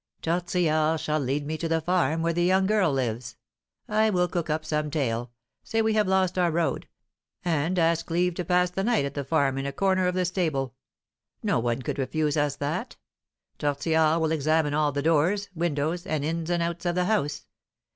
"Tortillard 0.23 0.99
shall 0.99 1.19
lead 1.19 1.45
me 1.45 1.59
to 1.59 1.67
the 1.67 1.79
farm 1.79 2.23
where 2.23 2.33
the 2.33 2.43
young 2.43 2.65
girl 2.65 2.91
lives. 2.91 3.35
I 3.87 4.09
will 4.09 4.27
cook 4.27 4.49
up 4.49 4.65
some 4.65 4.89
tale 4.89 5.31
say 5.63 5.83
we 5.83 5.93
have 5.93 6.07
lost 6.07 6.39
our 6.39 6.49
road, 6.49 6.87
and 7.45 7.77
ask 7.77 8.09
leave 8.09 8.33
to 8.33 8.43
pass 8.43 8.71
the 8.71 8.83
night 8.83 9.05
at 9.05 9.13
the 9.13 9.23
farm 9.23 9.59
in 9.59 9.67
a 9.67 9.71
corner 9.71 10.07
of 10.07 10.15
the 10.15 10.25
stable. 10.25 10.73
No 11.43 11.59
one 11.59 11.83
could 11.83 11.99
refuse 11.99 12.35
us 12.35 12.55
that. 12.55 12.97
Tortillard 13.59 14.19
will 14.23 14.31
examine 14.31 14.73
all 14.73 14.91
the 14.91 15.03
doors, 15.03 15.49
windows, 15.53 16.07
and 16.07 16.25
ins 16.25 16.49
and 16.49 16.63
outs 16.63 16.87
of 16.87 16.95
the 16.95 17.05
house. 17.05 17.45